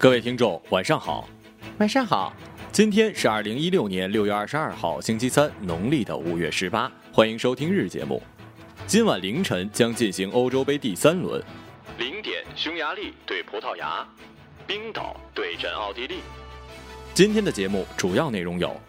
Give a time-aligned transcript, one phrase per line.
[0.00, 1.28] 各位听众，晚上好，
[1.78, 2.32] 晚上好。
[2.70, 6.88] 今天是二零一六年六月二十二号，星期三，农历的五月十八。
[7.12, 8.22] 欢迎收听日节目。
[8.86, 11.42] 今晚凌晨将进行欧洲杯第三轮，
[11.98, 14.06] 零点匈牙利对葡萄牙，
[14.68, 16.20] 冰岛对阵奥地利。
[17.12, 18.80] 今天的节目主要内容有：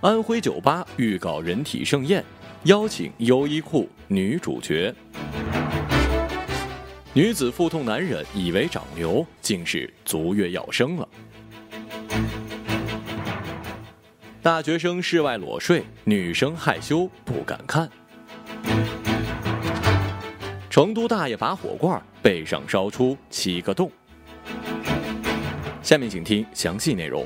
[0.00, 2.24] 安徽酒吧预告人体盛宴，
[2.66, 4.94] 邀请优衣库女主角。
[7.16, 11.08] 女子腹痛难忍，以为长瘤，竟是足月要生了。
[14.42, 17.88] 大学生室外裸睡，女生害羞不敢看。
[20.68, 23.88] 成都大爷拔火罐，背上烧出七个洞。
[25.82, 27.24] 下面请听详细内容。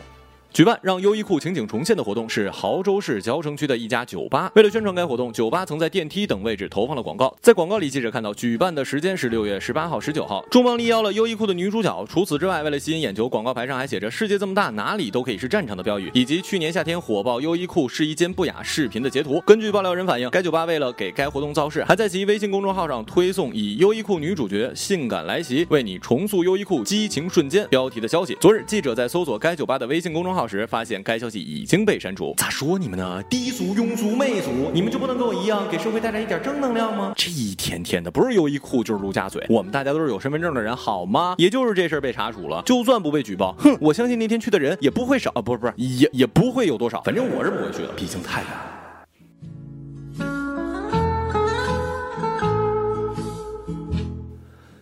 [0.52, 4.50] 举办让优衣库情景重现的活动是亳州市蕉城区的一家酒吧。
[4.56, 7.32] 为了宣传该活动，酒吧曾在电梯等位置投放了广告。
[7.40, 12.04] 在广告里，记者看到举办的时间是六月十八号、十九号，重磅力邀了优衣库的女主角。
[12.08, 19.40] 除此之外，为了吸引眼球，广告牌上还写着“世界这么大，哪里都可以是战场”的标语，以及去年夏天火爆优衣库试衣间不雅视频的截图。
[19.46, 28.36] 根据爆料人反映，该酒吧为了给该活动造势，还在其微信公众号上推送以优衣库女主角性感来袭，为你重塑优衣库激情瞬间标题的消息。
[28.40, 31.18] 昨日，记者在搜索该酒吧的微信公众号时，发现该。
[31.18, 33.20] 消息已经被删除，咋说你们呢？
[33.24, 37.12] 低俗、庸俗、媚俗，你们就不能跟我一样，给社会带来一点正能量吗？
[37.16, 41.34] 这一天天的，不是优衣库就是陆家嘴，我们大家都是有身份证的人，好吗？
[41.38, 48.77] 也就是这事儿被查处了，就算不被举报，哼，我相信那天去的人也不会少啊，不是不是，也也不会有多少，反正我是不会去的，毕竟太远了。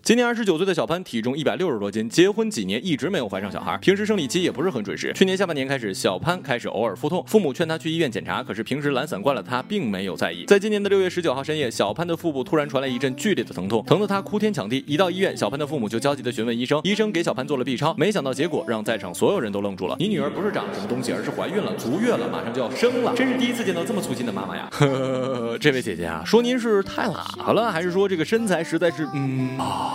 [0.07, 5.13] 今年二十九岁的小潘，体重一百六十多斤，结婚几年一直没有怀上小孩，平时生理期也不是很准时。
[5.13, 10.45] 去年下半年开始，小潘开始偶尔腹痛，父母劝他去医院检查，可是平时懒散惯了，他并没有在意。
[10.45, 14.85] 在今年的六月十九号深夜，小潘的腹部突然传来一阵剧烈的疼痛，疼得他哭天抢地。
[14.87, 19.97] 一到医院，小潘的父母就焦急地询问医生，医生给小潘做了 B 超，没想到结果让在场所有人都愣住了。
[19.99, 24.69] 你女儿不是长了什么东西，而是怀孕了，足月了，马上就要生了，真是第一次见到这么粗心的妈妈呀！
[24.71, 29.95] 呵呵，这位姐姐啊，说您是太懒了，还是说这个身材实在是嗯啊？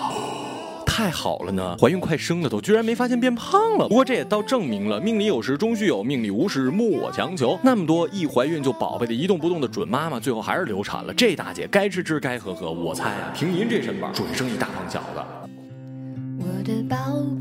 [1.01, 3.87] 太好了呢，怀孕快生了都，居然没发现变胖了。
[3.87, 7.57] 不过这也倒证明了命里有时终须有，命里无时莫我强求。
[7.63, 11.11] 那么多一怀孕就宝贝的一动不动的准妈妈，最后还是流产了。
[11.11, 15.21] 这大姐该吃吃该喝喝，我猜啊，凭您这身板，准生一大胖小子。
[16.37, 16.95] 我的宝
[17.39, 17.40] 贝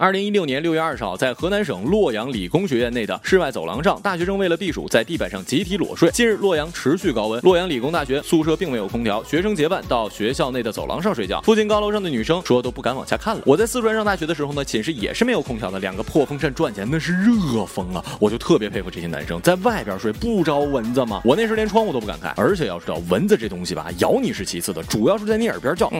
[0.00, 6.10] 二零一六年六月二十号，在河南省洛阳理工学院内的室外走廊上，大学生为了避暑，在地板上集体裸睡。
[6.10, 11.38] 近日，洛阳持续高温，洛阳理工大学宿舍并没有空调，学生结伴到学校内的走廊上睡觉。
[11.42, 13.42] 附近高楼上的女生说都不敢往下看了。
[13.44, 18.02] 我在四川上大学的时候呢，寝室也是没有空调的，两个破风扇转起来那是热风啊！
[18.18, 21.20] 我就特别佩服这些男生，在外边睡不招蚊子吗？
[21.26, 25.92] 我那时连窗户都不敢开，而且要知道蚊子这东西吧，咬你是其次的，主要是在你耳边叫。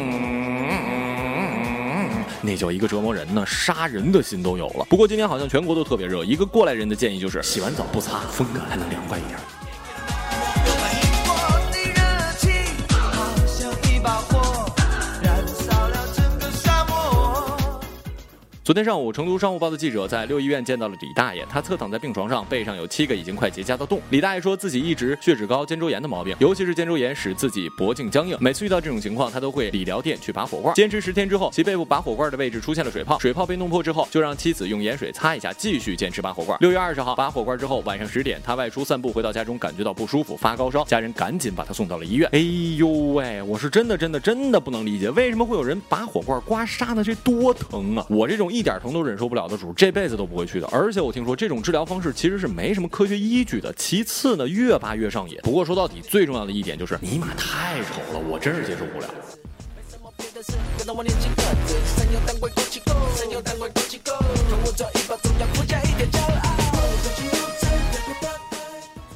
[2.42, 4.86] 那叫一个折磨人呢，杀人的心都有了。
[4.88, 9.38] 不过今天好像全国都特别热，一个过来人的建议就是洗完澡不擦，风格还能凉快一点。
[18.70, 24.00] 昨天上午，成都商务报的记者在六医院见到了李大爷，他侧躺在病床上，背上有七个已经快结痂的洞。
[24.10, 30.72] 李大爷说自己一直血脂高、肩周炎的毛病，尤其是肩周炎使自己脖颈僵硬，每次遇到这种情况，他都会理疗店去拔火罐。
[30.76, 36.56] 坚持十天之后，其背部拔火罐的位置出现了水泡，水泡被弄破之后，就让妻子用盐水擦一下，继续坚持拔火罐。
[36.60, 42.30] 六月二十号拔火罐之后，晚上十点，他外出散步，回到家中感觉到不舒服，发高烧，家人赶紧把他送到了医院。
[42.30, 42.38] 哎
[42.76, 47.02] 呦喂，我是真的真的真的不能理解，为什么会有人拔火罐刮痧呢？
[47.02, 48.06] 这多疼啊！
[48.08, 49.48] 我这种一一点疼都忍受不了。
[49.48, 53.72] 的主这辈子都不会去的，而且我听说这种治疗方式其实是没什么科学依据的。
[53.72, 55.38] 其次呢，越拔越上瘾。
[55.42, 59.08] 不过说到底，最重要的一点就是尼玛太丑了，我真是接受不了。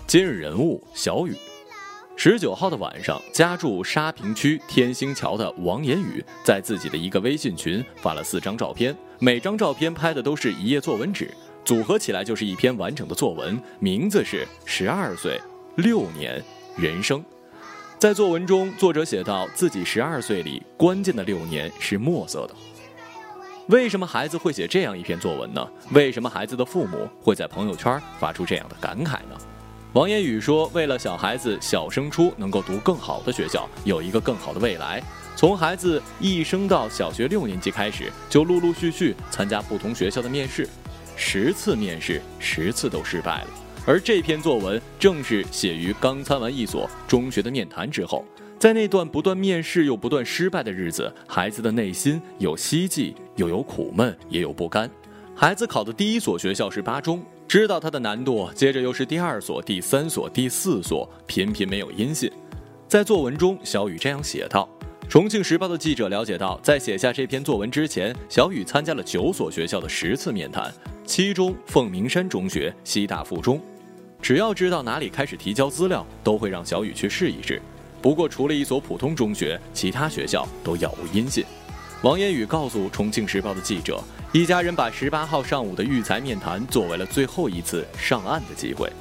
[0.06, 1.36] 今日人物：小雨。
[2.16, 11.34] 十九号的晚上，家住沙坪区天星桥的王言宇在自己的一个微信群发了四张照片，每张照片拍的都是一页作文纸，
[11.64, 15.38] 组合起来就是一篇完整的作文，名字是《十二岁
[15.76, 16.42] 六年
[16.76, 17.20] 人生》。
[17.98, 22.54] 在作文中，作者写到自己十二岁里关键的六年是墨色的。
[23.66, 25.66] 为什么孩子会写这样一篇作文呢？
[25.90, 29.36] 为什么孩子的父母会在朋友圈发出这样的感慨呢？
[29.94, 35.00] 王言宇说：“为了小孩子小升初能够读更好的学校，有一个更好的未来，
[35.36, 40.68] 从孩子一升到小学六年级开始，就陆陆续续参加不同学校的面试，
[41.14, 43.46] 十次面试，十次都失败了。
[43.86, 48.24] 而这篇作文正是写于刚参完一所中学的面谈之后。”
[48.58, 54.90] 在那段不断面试又不断失败的日子，孩子的内心有希冀，又有苦闷，也有不甘。
[55.36, 62.30] 孩子考的第一所学校是八中，知道它的难度，接着又是第二所、第三所、第四所，频频没有音信。
[62.88, 64.68] 在作文中，小雨这样写道
[65.08, 70.72] ：“重庆时报的记者了解到，在写下这篇作文之前，小雨参加了九所学校的十次面谈，
[71.04, 73.60] 其中凤鸣山中学、西大附中，
[74.20, 77.60] 只要知道哪里开始提交资料，都会让小雨去试一试。”
[78.02, 81.44] 不过，除了一所普通中学，其他学校都杳无音信。
[82.04, 83.98] 王言宇告诉《重庆时报》的记者，
[84.30, 88.92] 一家人把十八号上午的育才面谈作为了最后一次上岸的机会。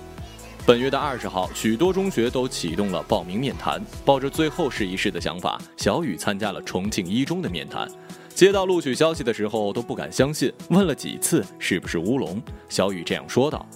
[0.66, 7.86] 本月的二十号，许多中学都启动了报名面谈，抱着最后试一试的想法，小雨参加了重庆一中的面谈。
[8.34, 12.42] 接到录取消息的时候都不敢相信，问了几次是不是乌龙。
[12.70, 13.68] 小雨这样说道：“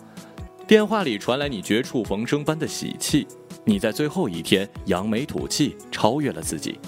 [0.65, 3.27] 电话里传来你绝处逢生般的喜气。”
[3.65, 6.79] 你在最后一天扬眉吐气，超越了自己。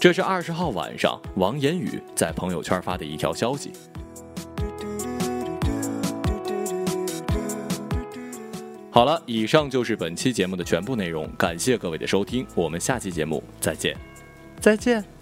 [0.00, 3.70] 这是二十号晚上王言语在朋友圈发的一条消息。
[8.90, 13.94] 好了，以上就是本期节目的全部内容，感谢各位的收听，我们下期节目再见，
[14.58, 15.19] 再见。